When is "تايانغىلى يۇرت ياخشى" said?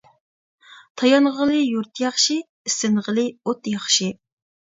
1.01-2.37